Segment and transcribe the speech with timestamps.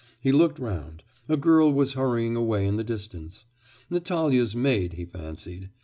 [0.19, 3.45] He looked round; a girl was hurrying away in the distance,
[3.87, 5.69] Natalya's maid, he fancied.